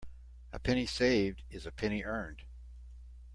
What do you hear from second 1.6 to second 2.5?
a penny earned.